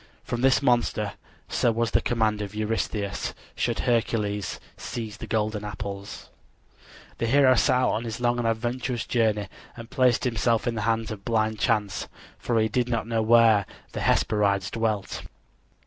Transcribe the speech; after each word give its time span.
From 0.23 0.41
this 0.41 0.63
monster, 0.63 1.13
so 1.47 1.71
was 1.71 1.91
the 1.91 2.01
command 2.01 2.41
of 2.41 2.55
Eurystheus, 2.55 3.35
should 3.55 3.81
Hercules 3.81 4.59
seize 4.75 5.17
the 5.17 5.27
golden 5.27 5.63
apples. 5.63 6.31
The 7.19 7.27
hero 7.27 7.53
set 7.53 7.75
out 7.75 7.91
on 7.91 8.03
his 8.05 8.19
long 8.19 8.39
and 8.39 8.47
adventurous 8.47 9.05
journey 9.05 9.47
and 9.77 9.91
placed 9.91 10.23
himself 10.23 10.65
in 10.65 10.73
the 10.73 10.81
hands 10.89 11.11
of 11.11 11.23
blind 11.23 11.59
chance, 11.59 12.07
for 12.39 12.59
he 12.59 12.67
did 12.67 12.89
not 12.89 13.05
know 13.05 13.21
where 13.21 13.67
the 13.91 14.01
Hesperides 14.01 14.71
dwelt. 14.71 15.21